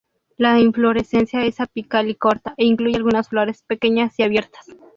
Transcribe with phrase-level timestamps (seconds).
[0.35, 4.65] La inflorescencia es apical y corta, e incluye algunas flores pequeñas y abiertas.